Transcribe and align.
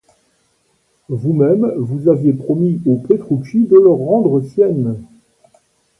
Vous-même, 1.09 1.71
vous 1.77 2.09
aviez 2.09 2.33
promis 2.33 2.81
aux 2.87 2.95
Petrucci 2.95 3.67
de 3.67 3.77
leur 3.77 3.97
rendre 3.97 4.41
Sienne. 4.41 4.97